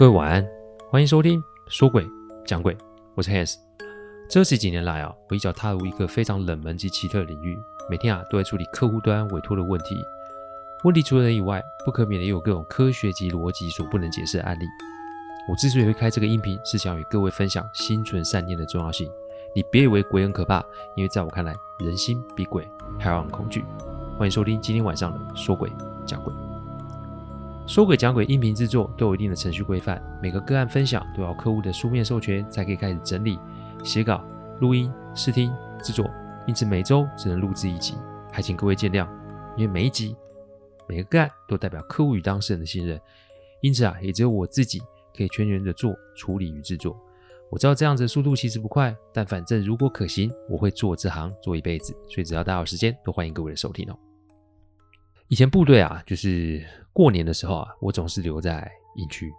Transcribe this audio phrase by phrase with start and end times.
[0.00, 0.48] 各位晚安，
[0.88, 2.08] 欢迎收听说鬼
[2.46, 2.74] 讲鬼，
[3.14, 3.56] 我是 Hans。
[4.30, 7.54] 这十几年来啊，我一脚踏入一个非常冷门及奇特的领域，
[7.90, 9.94] 每天啊都在处理客户端委托的问题。
[10.84, 14.64] 问题除了人以外，不可免的也有各种科学及逻辑所不能解释的案例。
[15.46, 19.06] 我之所以会开这个音频，是想与各位分享心存善念的重要性。
[19.54, 20.64] 你别以为鬼很可怕，
[20.96, 22.66] 因为在我看来，人心比鬼
[22.98, 23.66] 还要让人恐惧。
[24.16, 25.70] 欢迎收听今天晚上的说鬼
[26.06, 26.32] 讲鬼。
[27.70, 33.38] 说鬼讲鬼音频制作都有一定的程序规范，每个个案分享都要客户的书面授权才可以开始整理、
[33.84, 34.24] 写稿、
[34.60, 36.10] 录音、试听、制作，
[36.48, 37.94] 因此每周只能录制一集，
[38.32, 39.08] 还请各位见谅。
[39.56, 40.16] 因为每一集、
[40.88, 43.00] 每个个案都代表客户与当事人的信任，
[43.60, 44.82] 因此啊，也只有我自己
[45.16, 47.00] 可以全权的做处理与制作。
[47.52, 53.96] 我知道这样子的速度其实不快，但反正如果可行，我会做这行做一辈子，所以只要大家有时间，都欢迎各位的收听哦。
[55.28, 59.32] 以前部队啊，就是过年的时候啊，我总是留在营区。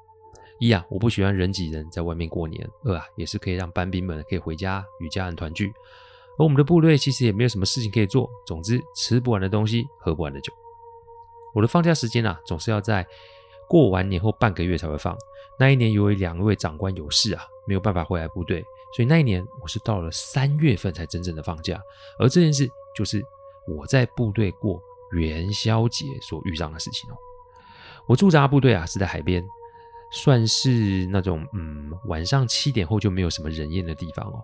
[0.60, 5.74] 一啊，我不喜欢人挤人，在外面过年；二啊，也是可以让班兵们可以回家与家人团聚。
[6.38, 10.54] 而我们的部队其实也没有什么事情可以做，总之吃不完的东西，喝不完的酒。
[11.54, 13.06] 我的放假时间啊，总是要在
[13.68, 15.18] 过完年后半个月才会放。
[15.60, 18.64] 那一年由于两位长官有事啊，没有办法回来部队，
[18.96, 21.82] 所以那一年我是到了三月份才真正的放假。
[22.18, 23.22] 而这件事就是
[23.68, 24.82] 我在部队过。
[25.14, 27.18] 元宵节所遇上的事情哦，
[28.08, 29.44] 我驻扎部队啊是在海边，
[30.12, 34.44] 算是那种嗯晚上七点后就没有什么人烟的地方哦。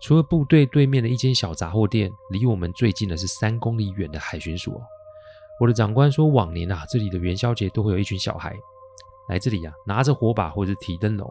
[0.00, 4.80] 除了部队对面的一间小杂货店，离我们最近的是三公里远的海巡署哦。
[5.58, 8.56] 我的长官说，往年啊这里的元宵节都会有一群小孩
[9.28, 11.30] 来这里啊，拿着火把或者是提灯笼，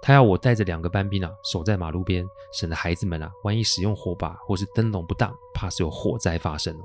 [0.00, 6.84] 他要我带着两个班兵啊守在马路边，省得孩子们啊万一使用火把或是灯笼不当，怕是有火灾发生哦。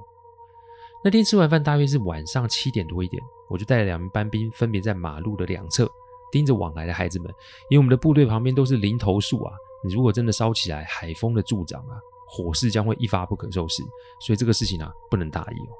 [1.04, 5.88] 那天吃完饭，大约是晚上七点多一点，我就带了两名班兵，分别在马路的两侧
[6.32, 7.28] 盯着往来的孩子们。
[7.70, 9.54] 因为我们的部队旁边都是林投树啊，
[9.84, 13.84] 你如果真的烧起来，海风的助长啊，火势将会一发不可收拾。
[14.20, 15.74] 所以这个事情啊，不能大意哦。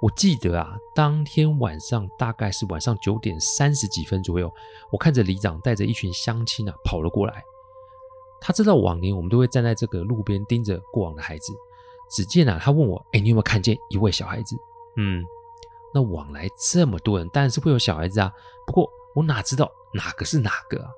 [0.00, 4.50] 我记得啊，当天晚上大概是晚上九点三十几分左右，
[4.90, 7.42] 我看着里长带着一群乡亲啊跑了过来。
[8.40, 11.52] 他知道往年我们都会站在这个路边盯着过往的孩子。
[12.10, 14.56] 只见啊，他问我：“哎，你有没有看见一位小孩子？”
[14.96, 15.24] 嗯，
[15.92, 18.32] 那往来这么多人，当然是会有小孩子啊。
[18.66, 20.90] 不过我哪知道哪个是哪个啊？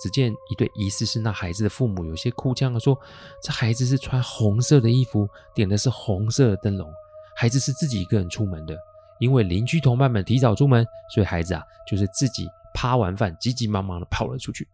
[0.00, 2.98] 只见一对疑似是那孩子的父母，有些哭腔的说
[3.44, 6.90] ：“这孩子是穿红色的衣服，点的是红色的灯笼。
[7.36, 8.74] 孩子是自己一个人出门的，
[9.18, 14.66] 因为邻居同伴们提早出门，所以孩子啊就是自己趴完饭，急急忙忙的跑了出去。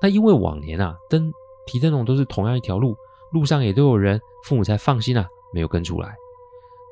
[0.00, 1.32] 那因为往年啊，灯
[1.66, 2.96] 提灯笼都是同样一条路。”
[3.32, 6.14] 路上也都有人，父母才放心啊，没有跟出来。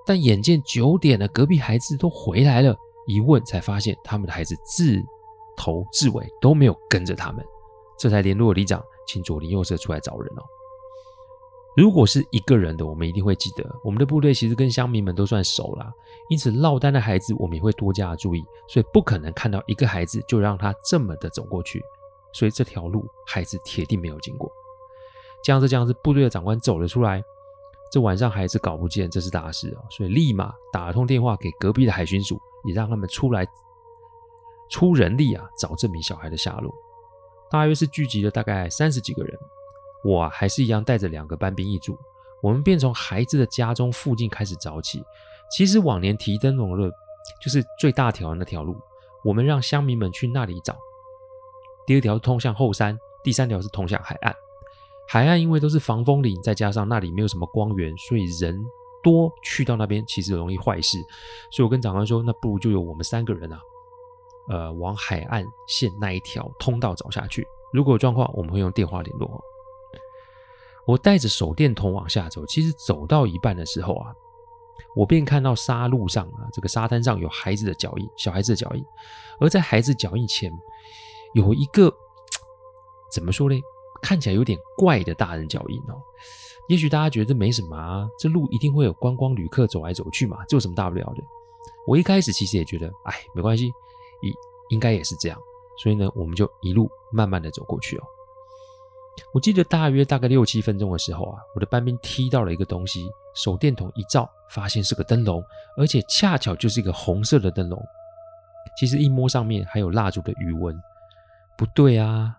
[0.06, 5.00] 但眼见九点了，隔壁孩子都回来了，一问才发现他们的孩子自
[5.56, 7.44] 头至尾都没有跟着他们，
[7.98, 10.42] 这才联络里长，请左邻右舍出来找人哦。
[11.76, 15.92] 如果是一个人的，我们一定会记得，我们的部队其实跟乡民们都算熟啦，
[16.28, 21.80] 因此落单的孩子我们也会多加注意，所以不可能看到一个孩子就让他这么的走过去，
[22.32, 24.50] 所以这条路孩子铁定没有经过。
[25.42, 27.22] 这样子，这样子，部队的长官走了出来。
[27.90, 29.82] 这晚上孩子搞不见，这是大事啊！
[29.90, 33.44] 所以立马打了通电话给隔壁的海巡署，也让他们出来
[34.70, 36.72] 出人力啊，找这名小孩的下落。
[37.50, 39.36] 大约是聚集了大概三十几个人，
[40.04, 41.98] 我还是一样带着两个班兵一组，
[42.40, 45.02] 我们便从孩子的家中附近开始找起。
[45.50, 46.88] 其实往年提灯笼的，
[47.42, 48.76] 就是最大条的那条路，
[49.24, 50.76] 我们让乡民们去那里找。
[51.86, 54.32] 第二条通向后山，第三条是通向海岸。
[55.12, 58.64] 海岸因为都是防风林，再加上那里没有什么光源，所以人
[59.02, 60.98] 多去到那边其实容易坏事。
[61.50, 63.60] 所以我跟长官说，那不如就由我们三个人啊，
[64.50, 67.44] 呃，往海岸线那一条通道找下去。
[67.72, 69.28] 如果有状况，我们会用电话联络。
[70.86, 74.14] 我带着手电筒往下走，其实走到一半的时候啊，
[74.94, 78.84] 我便看到沙路上啊，这个沙滩上有孩子的脚印，小孩子的脚印。
[79.40, 80.52] 而在孩子脚印前，
[81.34, 81.92] 有一个
[83.12, 83.60] 怎么说呢？
[84.02, 86.00] 看起来有点怪的大人脚印哦，
[86.68, 91.22] 也许大家觉得这没什么啊，这路一定会有观光旅客走来走去嘛，这有什么大不了的？
[91.86, 93.66] 我一开始其实也觉得，哎，没关系，
[94.22, 94.32] 应
[94.70, 95.38] 应该也是这样，
[95.82, 98.02] 所以呢，我们就一路慢慢的走过去哦。
[99.34, 105.42] 我记得大约大概六七分钟的时候啊，我的班兵踢到了一个东西，手电筒一照，发现是个灯笼，
[105.76, 107.82] 而且恰巧就是一个红色的灯笼。
[108.78, 110.74] 其实一摸上面还有蜡烛的余温，
[111.58, 112.36] 不对啊。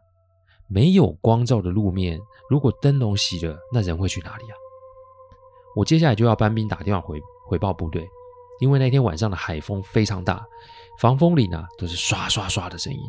[0.73, 2.17] 没有光照的路面，
[2.49, 4.55] 如果灯笼熄了，那人会去哪里啊？
[5.75, 8.09] 我接下来就要搬兵打电话回回报部队，
[8.59, 10.45] 因为那天晚上的海风非常大，
[10.99, 12.99] 防风林呢都是刷刷刷的声音。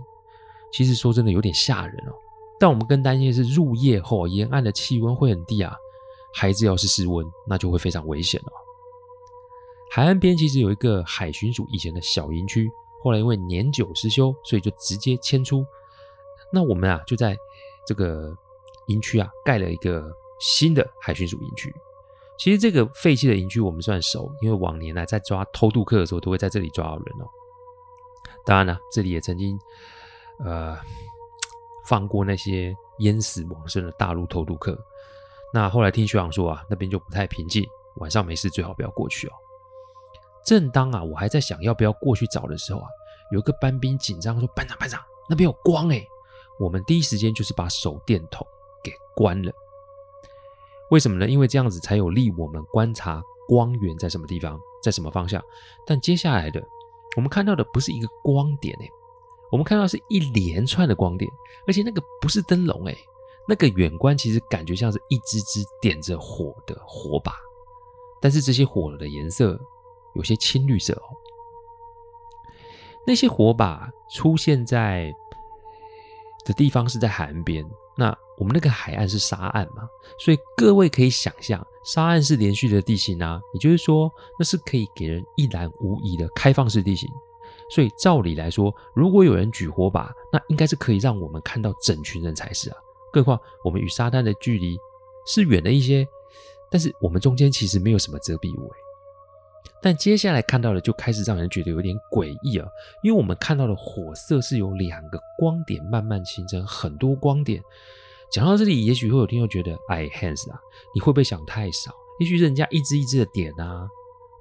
[0.73, 2.13] 其实说真的有点吓人哦。
[2.59, 5.75] 但我们更担心的是入夜后沿岸的气温会很低啊，
[6.35, 8.53] 孩子要是失温，那就会非常危险了。
[9.91, 12.71] 海岸边其实有一个海巡署以前的小营区，
[13.03, 15.65] 后来因为年久失修，所以就直接迁出。
[16.55, 17.37] 那我们啊就在
[17.87, 18.37] 这个
[18.87, 21.75] 营区啊盖了一个新的海巡署营区。
[22.39, 27.27] 其实这个废弃的营区我们算熟，因为往年来在抓偷渡客的时候都会在这里抓到人哦。
[28.45, 29.57] 当然了，这里也曾经
[30.45, 30.77] 呃
[31.87, 34.77] 放过那些淹死往生的大陆偷渡客。
[35.55, 37.65] 那后来听学长说啊，那边就不太平静，
[37.97, 39.33] 晚上没事最好不要过去哦。
[40.45, 42.89] 正当啊，我还在想要不要过去找的时候啊，
[43.31, 46.05] 有一个班兵紧张说：“班长，班长，那边有光哎！”
[46.63, 48.47] 我们第一时间就是把手电筒
[48.85, 49.53] 给关了。
[50.91, 51.29] 为什么呢？
[51.29, 55.43] 因为这样子才有利我们观察光源在什么地方，在什么方向。
[55.85, 56.63] 但接下来的，
[57.17, 58.89] 我们看到的不是一个光点哎，
[59.51, 61.29] 我们看到是一连串的光点，
[61.67, 62.97] 而且那个不是灯笼哎，
[63.49, 67.33] 那个远观其实感觉像是一支支点着火的火把，
[68.21, 69.61] 但是这些火的颜色。
[70.15, 71.09] 有些青绿色哦，
[73.07, 75.11] 那些火把出现在
[76.45, 77.65] 的地方是在海岸边。
[77.97, 79.87] 那我们那个海岸是沙岸嘛，
[80.19, 87.09] 所以各位可以想象，沙岸是连续的地形啊，也就是说，那是可以给人一览无遗的开放式地形。
[87.71, 92.77] 所以照理来说，如果有人举火把，那应该是可以让我们看到整群人才是啊。
[93.13, 94.79] 更何况我们与沙滩的距离
[95.27, 96.07] 是远了一些，
[96.71, 98.77] 但是我们中间其实没有什么遮蔽物诶。
[99.83, 102.69] 但接下来看到的就开始让人觉得有点诡异啊，
[103.03, 107.61] 因为我们看到的火色是由两个光点慢慢形成很多光点。
[108.31, 110.61] 讲到这里，也许会有听众觉得，哎，Hans 啊，
[110.95, 111.93] 你会不会想太少？
[112.21, 113.87] 也许人家一支一支的点啊，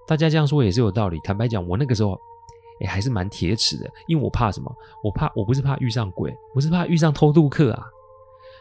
[0.06, 1.20] 大家这样说也是有道理。
[1.24, 2.18] 坦白讲，我那个时候，
[2.80, 4.74] 哎，还是蛮铁齿的，因为我怕什么？
[5.04, 7.86] 我怕我不是怕遇上鬼，我是怕遇上偷渡客啊。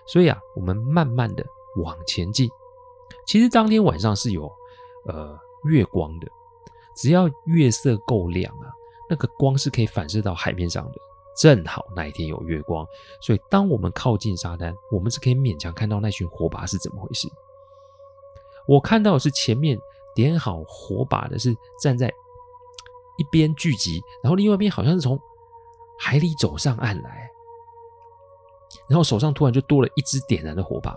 [0.06, 1.44] 所以啊，我们慢慢的
[1.76, 2.48] 往前进。
[3.26, 4.50] 其实当天晚上是有
[5.06, 6.26] 呃月光的。
[7.00, 8.68] 只要月色够亮啊，
[9.08, 10.98] 那个光是可以反射到海面上的。
[11.36, 12.86] 正好那一天有月光，
[13.22, 17.26] 所以当我们靠近沙滩，我们是可以勉强看到那群火把是怎么回事。
[18.66, 19.78] 我看到的是前面
[20.14, 22.08] 点好火把的是站在
[23.16, 25.18] 一边聚集，然后另外一边好像是从
[25.98, 27.30] 海里走上岸来，
[28.88, 30.94] 然后手上突然就多了一支点燃的火把。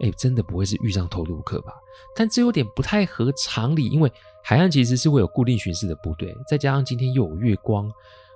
[0.00, 1.74] 哎，真的不会是遇上偷渡客吧？
[2.14, 4.10] 但这有点不太合常理，因为
[4.42, 7.92] 海岸其实是会有固定巡视的部队，再加上今天又有月光，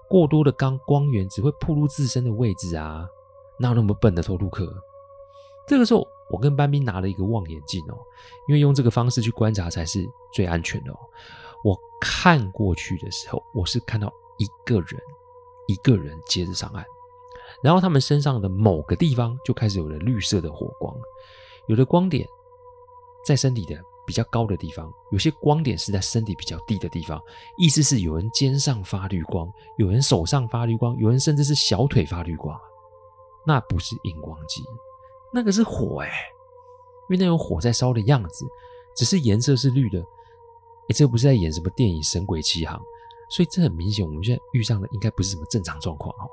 [0.08, 3.06] 过多的光光源只会暴露自身的位置啊，
[3.58, 4.70] 哪有那么笨的偷渡客？
[5.66, 7.96] 这个时候，我跟班兵拿了一个望远镜哦，
[8.46, 10.98] 因为用这个方式去观察才是最安全的哦。
[11.64, 15.00] 我看过去的时候，我是看到一个人，
[15.66, 16.84] 一个人接着上岸，
[17.62, 20.94] 然后他们身上的某个地方就开始有了绿色的火光。
[21.66, 22.26] 有的光点
[23.24, 27.20] 在身体的比较高的地方，有些光点是在身体比较低的地方。
[27.56, 32.58] 意思是有人肩上发绿光，有人手上发绿光，有人甚至是小腿发绿光。
[33.46, 34.62] 那不是荧光剂，
[35.32, 36.08] 那个是火哎、
[37.08, 38.46] 因为那种火在烧的样子，
[38.96, 40.00] 只是颜色是绿的。
[40.00, 42.78] 哎，这不是在演什么电影《神鬼奇航》，
[43.30, 46.28] 所以这很明显，我们现在遇上的应该不是什么正常状况哦。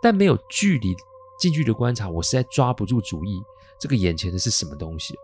[0.00, 0.94] 但没有距离
[1.40, 3.42] 近距离观察，我实在抓不住主意。
[3.80, 5.20] 这个眼前的是什么东西哦？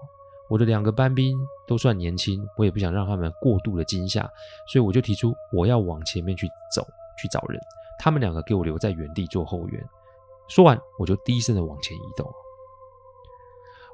[0.48, 4.22] 我的两个班兵都算年轻，我也不想让他们过度的惊吓，
[4.66, 6.82] 所以我就提出我要往前面去走，
[7.20, 7.60] 去找人。
[7.98, 9.88] 他们两个给我留在原地做后援。
[10.48, 12.26] 说完，我就低声的往前移动。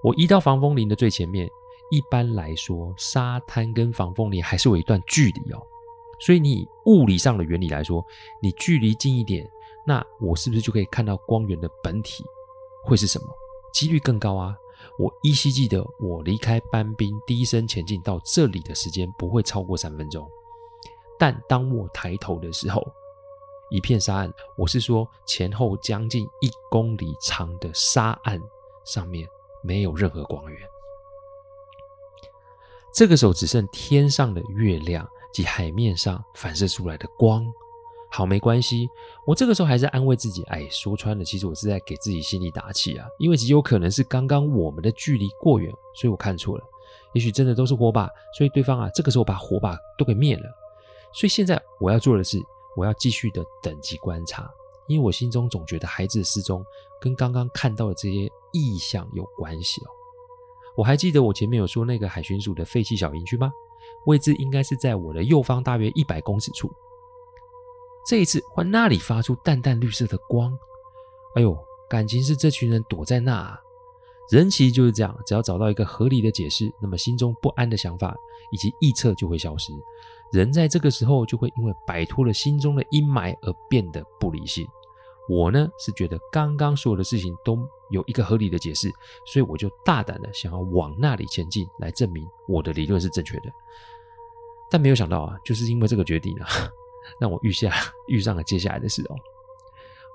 [0.03, 1.49] 我移到防风林的最前面。
[1.91, 5.61] 一般来说，沙滩跟防风林还是有一段距离哦，
[6.21, 8.03] 所以你以物理上的原理来说，
[8.41, 9.47] 你距离近一点，
[9.87, 12.25] 那我是不是就可以看到光源的本体
[12.85, 13.27] 会是什么？
[13.73, 14.57] 几率更高啊！
[14.99, 20.29] 我依稀记得，我离开班兵低声前进到这里的时间不会超过三分钟。
[21.19, 22.85] 但当我抬头的时候，
[23.71, 28.41] 一片沙岸，我是说前后将近一公里长的沙岸
[28.85, 29.27] 上面
[29.63, 30.69] 没有任何光源。
[32.93, 37.47] 这个时候只剩天上的月亮及海面上反射出来的光。
[38.15, 38.87] 好，没关系。
[39.25, 43.09] 我这个时候还是安慰自己，哎，说穿了，其实我是在给自己心里打气啊。
[43.19, 46.65] 因为极有可能是刚刚我们的距离过远，所以我看错了。
[47.15, 50.43] 也许真的都是火把，所以对方啊，这个时候把火把都给灭了。
[51.15, 52.39] 所以现在我要做的是，
[52.77, 54.47] 我要继续的等级观察，
[54.89, 56.63] 因为我心中总觉得孩子的失踪
[57.01, 59.89] 跟刚刚看到的这些异象有关系哦。
[60.77, 63.51] 我还记得我前面有说那个海巡署的废弃小营区吗？
[64.05, 66.71] 位置应该是在我的右方大约一百公尺处。
[68.05, 70.57] 这一次换那里发出淡淡绿色的光，
[71.37, 71.57] 哎呦，
[71.89, 73.61] 感情是这群人躲在那啊。
[74.31, 78.17] 人其实就是这样，只要找到一个合理的解释，那么心中不安的想法
[78.51, 79.73] 以及臆测就会消失。
[80.33, 84.67] 人在这个时候就会因为摆脱了心中的阴霾而变得不理性。
[85.29, 87.59] 我呢是觉得刚刚所有的事情都
[87.91, 88.91] 有一个合理的解释，
[89.27, 93.53] 所以我就大胆的想要往那里前进，来证明我的理论是正确的。
[94.71, 96.49] 但没有想到啊，就是因为这个决定啊，
[97.21, 97.73] 让我遇下
[98.09, 99.17] 遇上了接下来的事哦。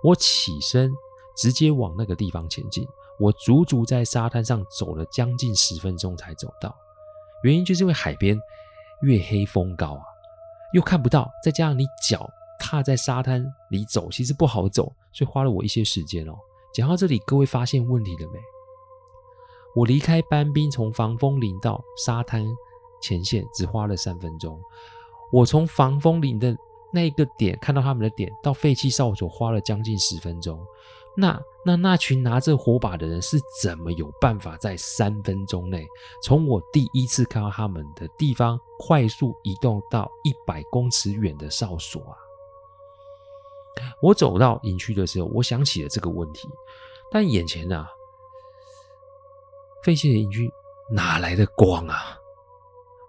[0.04, 0.92] 我起身
[1.36, 2.88] 直接往那个地方前进，
[3.20, 6.76] 我足足在沙滩上走了将近十分钟才走到。
[7.44, 8.40] 原因就是因为海边
[9.02, 10.04] 月黑风高啊，
[10.74, 12.30] 又看不到，再加上你脚。
[12.60, 16.34] 踏在沙滩里走，其实不好走，所以花了我一些时间哦。
[16.74, 18.40] 讲到这里，各位发现问题了没？
[19.76, 22.44] 我离开班兵从防风林到沙滩
[23.00, 24.60] 前线只花了三分钟，
[25.32, 26.58] 我从防风林的
[26.92, 30.66] 那一个点看到他们的点，到废弃哨所花了将近十分钟。
[31.20, 35.86] 那那那群拿着火把的人是怎么有办法在三分钟内，
[36.24, 42.16] 从我第一次看到他们的地方快速移动到一百公尺远的哨所啊？
[44.02, 46.48] 我走到营区的时候，我想起了这个问题，
[47.12, 47.90] 但眼前啊，
[49.84, 50.52] 废弃的营区
[50.92, 52.16] 哪来的光啊？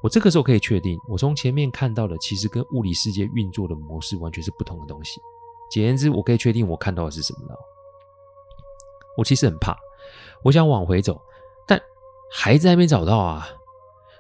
[0.01, 5.21] 我这个时候可以确定，我从前面看到的其实跟物理世界运作的模式完全是不同的东西。
[5.71, 7.55] 简言之，我可以确定我看到的是什么呢？
[9.17, 9.77] 我其实很怕，
[10.43, 11.21] 我想往回走，
[11.67, 11.81] 但
[12.31, 13.49] 孩子还没找到啊。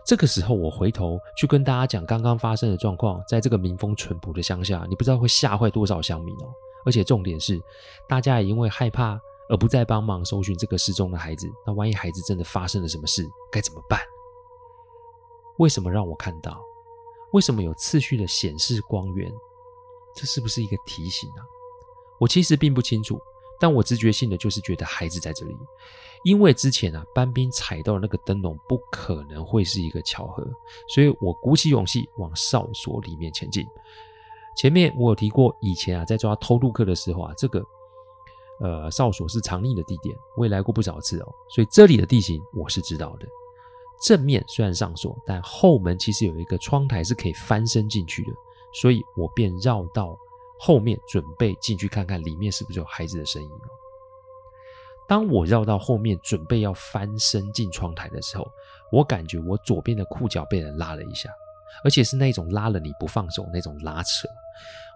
[0.04, 6.48] 这个时候，我回头去跟大家讲刚刚发生的状况，在这个民风淳朴的乡下，你不知道会吓坏多少乡民哦。
[6.84, 7.60] 而且重点是，
[8.08, 11.46] 大家也因为害怕而不再帮忙搜寻这个失踪的孩子。
[11.66, 14.00] 那万一孩子真的发生了什么事，该怎么办？
[15.58, 16.60] 为什么让我看到？
[17.32, 19.30] 为什么有次序的显示光源？
[20.16, 21.46] 这是不是一个提醒啊？
[22.18, 23.20] 我其实并不清楚。
[23.60, 25.52] 但我直觉性的就是觉得孩子在这里，
[26.22, 30.48] 因为之前啊，班兵踩到的那个灯笼不可能会是一个巧合，
[30.86, 33.66] 所以我鼓起勇气往哨所里面前进。
[34.56, 37.60] 前面我有提过，以前啊，在抓偷渡客的时候啊，这个
[38.60, 43.26] 呃哨所是藏匿的地点，我也来过不少次哦，所以这里的地形我是知道的。
[44.00, 48.32] 正面虽然上锁，但后门其实有一个窗台是可以翻身进去的，
[48.72, 50.16] 所以我便绕到。
[50.60, 53.68] 后面准备进去看看里面是不是有孩子的身影哦。
[55.08, 58.44] 当我绕到后面准备要翻身进窗台的时候，
[58.90, 61.30] 我感觉我左边的裤脚被人拉了一下，
[61.84, 64.26] 而且是那种拉了你不放手那种拉扯。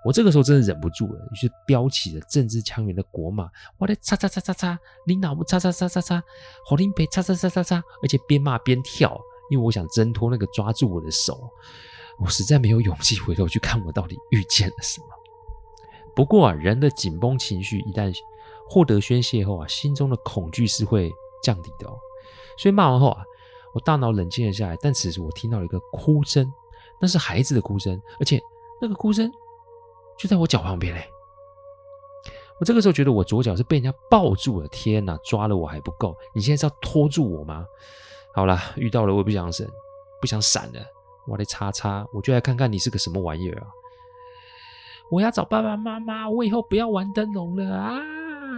[0.04, 6.22] 我这个时候真的忍不住了，于是飙起了正字腔圆的国骂：“我的叉叉叉叉叉，你脑不叉叉叉叉叉，
[6.68, 9.16] 好听别叉叉叉叉叉！”而且边骂边跳，
[9.48, 11.48] 因为我想挣脱那个抓住我的手。
[12.18, 15.06] 我实在没有勇气回头去看我到底遇见了什么。
[16.14, 18.12] 不过啊，人的紧绷情绪一旦
[18.68, 21.10] 获得宣泄后啊，心中的恐惧是会
[21.42, 21.96] 降低的哦。
[22.58, 23.22] 所以骂完后啊，
[23.72, 24.76] 我大脑冷静了下来。
[24.80, 26.52] 但此时我听到了一个哭声，
[27.00, 28.40] 那是孩子的哭声，而且
[28.80, 29.30] 那个哭声
[30.22, 31.04] 就在我脚旁边嘞。
[32.60, 37.66] 我这个时候觉得我左脚是被人家抱住了，天哪，抓了我还不够，你现在是要拖住我吗？
[38.32, 39.66] 好了，遇到了我也不想闪，
[40.20, 40.80] 不想闪了，
[41.26, 43.66] 我来叉叉，我就来看看你是个什么玩意儿啊！
[45.10, 47.98] 我要找爸爸妈妈，我以后不要玩灯笼了啊！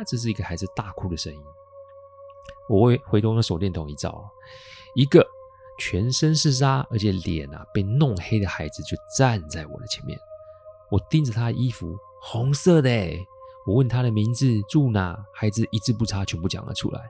[0.07, 1.41] 这是一个孩子大哭的声音。
[2.69, 4.23] 我会回头用手电筒一照，
[4.95, 5.27] 一个
[5.79, 10.19] 全身是沙，而且脸啊被弄黑的孩子就站在我的前面。
[10.91, 12.91] 我盯着他的衣服，红色的。
[13.67, 15.19] 我问他的名字，住哪？
[15.33, 17.01] 孩子一字不差，全部讲了出来。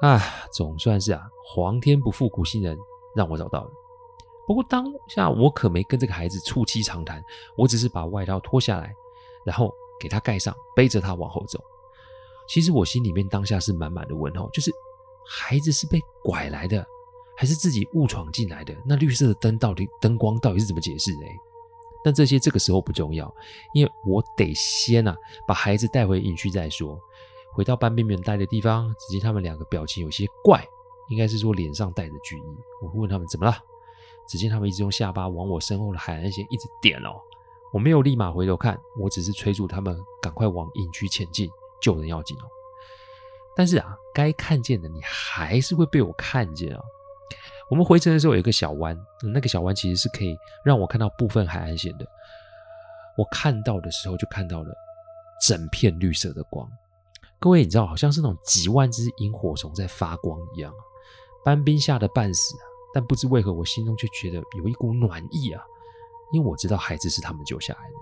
[0.00, 0.20] 啊，
[0.52, 2.78] 总算是啊，皇天不负苦心人，
[3.16, 3.70] 让我找到了。
[4.46, 7.22] 不过当下我可没跟这个孩子促膝长谈，
[7.56, 8.94] 我只是把外套脱下来，
[9.44, 11.58] 然后给他盖上，背着他往后走。
[12.46, 14.70] 其实我心里面当下是满满的问号，就是
[15.26, 16.86] 孩子是被拐来的，
[17.36, 18.76] 还是自己误闯进来的？
[18.86, 21.20] 那绿色的灯到底灯光到底是怎么解释的？
[22.04, 23.34] 但这些这个时候不重要，
[23.72, 27.00] 因为我得先啊把孩子带回营区再说。
[27.52, 30.62] 回到班兵们待的地方，只见他们两个表情有些怪，
[31.08, 32.42] 应该是说脸上带着惧意。
[32.82, 33.56] 我会问他们怎么了？
[34.28, 37.20] 只见他们一直用下巴往我身后的海岸线一直点哦，
[37.72, 41.48] 我没有立马回头看，我只是催促他们赶快往营区前进，
[41.80, 42.44] 救人要紧哦。
[43.56, 46.82] 但是啊，该看见的你还是会被我看见啊。
[47.70, 52.06] 我们回程的时候有一个小湾，那个小湾其实是可以让我看到部分海岸线的。
[53.16, 54.74] 我看到的时候就看到了
[55.46, 56.68] 整片绿色的光，
[57.38, 60.72] 各位你知道，好像是那种几万只萤火虫在发光一样。
[61.44, 62.56] 班兵吓得半死，
[62.92, 65.62] 但不知为何我心中却觉得有一股暖意啊，
[66.32, 67.94] 因为我知道孩子是他们救下来的。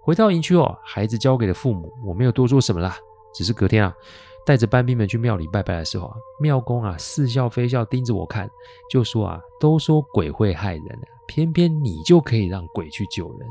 [0.00, 2.96] 回到营区哦，孩子交给了父母，我没有多说什么啦，
[3.32, 3.94] 只是隔天啊，
[4.44, 8.50] 带着班兵们去庙里拜拜的时候啊，庙公啊似笑非笑盯着我看，
[8.90, 13.48] 就说啊，都说鬼会害人，偏偏你就可以让鬼去救人。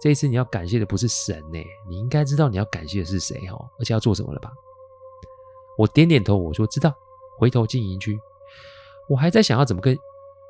[0.00, 4.52] 这一次你要感谢的不是神呢，你应该知道你要感谢的是谁哦，而且要做什么了吧？
[5.76, 6.94] 我点点头，我说知道。
[7.36, 8.18] 回头进营区，
[9.08, 9.96] 我还在想要怎么跟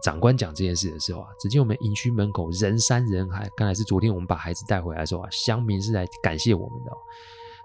[0.02, 6.90] 长官讲这件事的时候啊，只见我们营区门口人山人海，看来是昨天我们把孩子带回来的时候啊，乡民是来感谢我们的。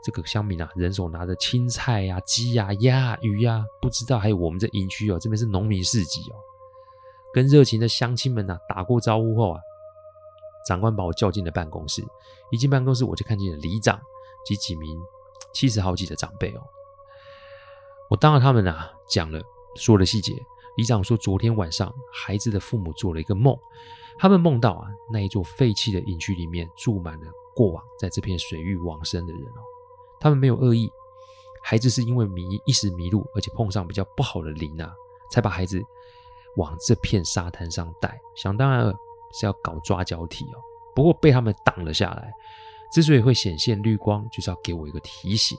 [0.03, 6.35] 这个乡民啊，人手拿着青菜呀、啊、鸡呀、鸭、鱼呀，不知道还有我们这营区哦，这边是农民市集哦。
[7.33, 9.59] 跟热情的乡亲们呐、啊、打过招呼后啊。
[10.65, 12.01] 长官把我叫进了办公室，
[12.49, 13.99] 一进办公室我就看见了里长
[14.45, 14.97] 及几名
[15.53, 16.61] 七十好几的长辈哦。
[18.09, 19.41] 我当着他们啊讲了
[19.75, 20.33] 说了细节。
[20.77, 23.55] 里长说，昨天晚上孩子的父母做了一个梦，
[24.17, 29.61] 他们梦到啊那一座废弃的营区里面住满了过往在这片水域往生的人哦。
[30.23, 30.89] 他们没有恶意，
[31.61, 34.91] 孩子是因为迷一时迷路，而且碰上比较不好的灵啊，
[35.29, 35.79] 才把孩子
[36.55, 38.19] 往这片沙滩上带。
[38.35, 38.95] 想当然了。
[39.35, 40.61] 是要搞抓交替哦，
[40.93, 42.31] 不过被他们挡了下来。
[42.91, 45.57] 之所以会显现绿光，就是要给我一个提醒，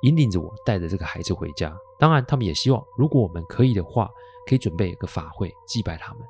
[0.00, 1.76] 引领着我带着这个孩子回家。
[1.98, 4.10] 当然，他们也希望，如果我们可以的话，
[4.46, 6.22] 可以准备一个法会祭拜他们。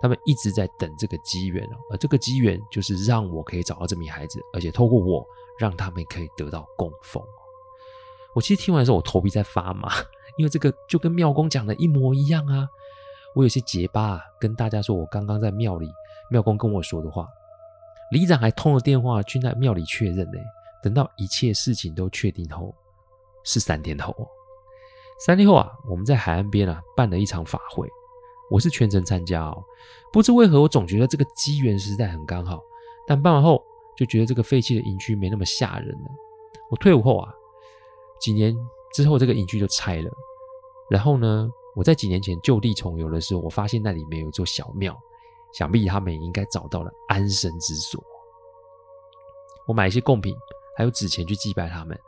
[0.00, 5.24] 他们一直在等这个机缘哦，而这个机缘就是让我可以找到这名孩子，而且透过我，
[5.58, 7.22] 让他们可以得到供奉。
[8.34, 9.90] 我其实听完的时候，我头皮在发麻，
[10.38, 12.68] 因为这个就跟庙公讲的一模一样啊。
[13.34, 15.88] 我有些结巴啊，跟大家说我刚刚在庙里，
[16.30, 17.28] 庙公跟我说的话。
[18.10, 20.38] 里长还通了电话去那庙里确认呢。
[20.82, 22.74] 等到一切事情都确定后，
[23.44, 24.14] 是三天后。
[25.26, 27.86] 三天后啊，我们在海岸边啊办了一场法会，
[28.50, 29.64] 我是全程参加哦。
[30.12, 32.60] 不知为何，我总觉得这个机缘实在很刚好。
[33.06, 33.64] 但办完后
[33.96, 36.10] 就觉得这个废弃的营区没那么吓人了。
[36.70, 37.32] 我退伍后啊，
[38.20, 38.56] 几年
[38.92, 40.10] 之后这个营区就拆了，
[40.90, 44.96] 然后呢，我在几年前就地重游的时候，我发现那里面有座小庙，
[45.52, 48.02] 想必他们也应该找到了安身之所。
[49.66, 50.36] 我买一些贡品，
[50.76, 51.98] 还有纸钱去祭拜他们。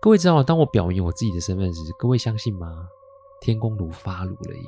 [0.00, 2.88] 各位知道，当我表明我自己的身份时，各位相信吗？
[3.40, 4.64] 天公如发炉了耶！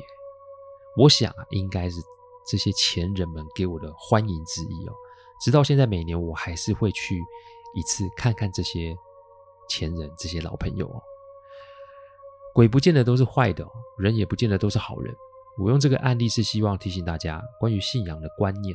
[0.97, 2.01] 我想啊，应该是
[2.47, 4.95] 这些前人们给我的欢迎之意哦。
[5.41, 7.23] 直到现在，每年我还是会去
[7.75, 8.97] 一次，看看这些
[9.69, 11.03] 前人、这些老朋友哦。
[12.55, 13.67] 鬼不见得都是坏的，
[13.99, 15.15] 人也不见得都是好人。
[15.59, 18.75] 我用这个案例是希望提醒大家关于信仰的观念。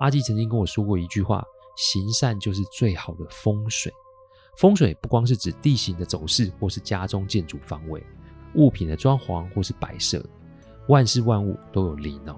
[0.00, 1.44] 阿基曾经跟我说过一句话：
[1.76, 3.92] 行善就是最好的风水。
[4.56, 8.04] 风水不光是指地形的走势，或是家中建筑方位、
[8.54, 10.24] 物品的装潢或是摆设，
[10.88, 12.36] 万事万物都有灵哦。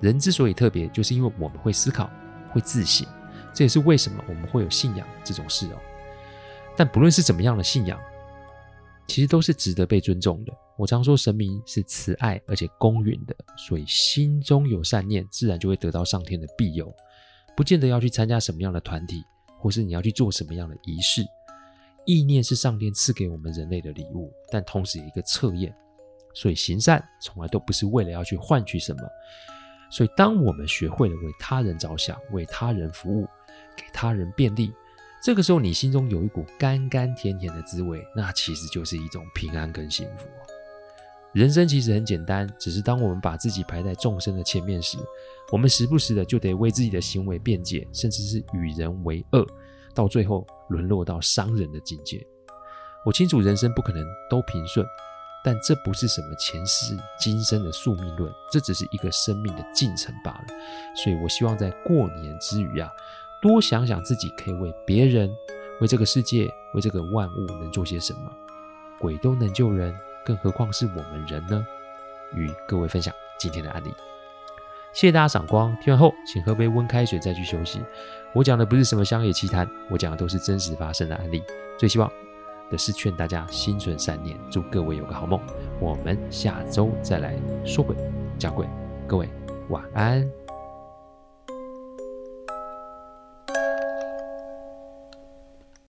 [0.00, 2.10] 人之所以特别，就是因为我们会思考，
[2.48, 3.06] 会自省。
[3.52, 5.78] 这也是为什么我们会有信仰这种事哦。
[6.76, 8.00] 但不论是怎么样的信仰，
[9.06, 10.52] 其实都是值得被尊重的。
[10.76, 16.90] 我常说，神明是慈爱而且公允的，所以心中有善念，自然就会得到上天的庇佑。
[17.56, 19.22] 不见得要去参加什么样的团体，
[19.58, 21.22] 或是你要去做什么样的仪式。
[22.06, 25.74] 意念是上天赐给我们人类的礼物，但同时有一个测验。
[26.34, 29.00] 所以行善从来都不是为了要去换取什么。
[29.90, 33.26] 所以当我们学会了为他人着想，为他人服务，
[33.76, 34.72] 给他人便利。
[35.22, 40.26] 这个时候，你心中有一股甘甘甜甜的滋味，那其实就是一种平安跟幸福。
[41.32, 44.96] 人生其实很简单，只是当我们把自己排在众生的前面时，
[45.52, 49.46] 我们时不时的就得为自己的行为辩解，甚至是与人为恶，
[49.94, 52.26] 到最后沦落到伤人的境界。
[53.04, 54.86] 我清楚人生不可能都平顺，
[55.42, 60.44] 但这不是什么前世今生的宿命论，这只是一个生命的进程罢了。
[60.94, 62.90] 所以我希望在过年之余啊。
[63.42, 65.34] 多想想自己可以为别人、
[65.80, 68.30] 为这个世界、为这个万物能做些什么。
[68.98, 71.66] 鬼都能救人，更何况是我们人呢？
[72.34, 73.88] 与各位分享今天的案例，
[74.92, 75.74] 谢谢大家赏光。
[75.80, 77.80] 听完后，请喝杯温开水再去休息。
[78.34, 81.42] 我讲的不是什么乡野奇谈，我讲的都是真实发生的案例。
[81.78, 82.12] 最希望
[82.70, 85.40] 的是劝大家心存善念，祝各位有个好梦。
[85.80, 87.96] 我们下周再来说鬼
[88.38, 88.66] 讲鬼，
[89.06, 89.28] 各位
[89.68, 90.39] 晚安。